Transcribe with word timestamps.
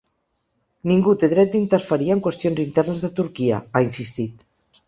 “Ningú 0.91 1.13
té 1.23 1.29
dret 1.33 1.51
d’interferir 1.55 2.09
en 2.15 2.25
qüestions 2.29 2.65
internes 2.67 3.07
de 3.07 3.15
Turquia”, 3.21 3.61
ha 3.81 3.87
insistit. 3.91 4.45